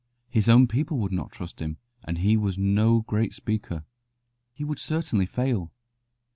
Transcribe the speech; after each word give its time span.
His 0.31 0.49
own 0.49 0.65
people 0.67 0.97
would 0.97 1.11
not 1.11 1.31
trust 1.31 1.59
him, 1.59 1.77
and 2.03 2.17
he 2.17 2.35
was 2.35 2.57
no 2.57 3.01
great 3.01 3.35
speaker; 3.35 3.83
he 4.51 4.63
would 4.63 4.79
certainly 4.79 5.27
fail. 5.27 5.71